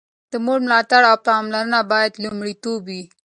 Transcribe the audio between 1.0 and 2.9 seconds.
او پاملرنه باید لومړیتوب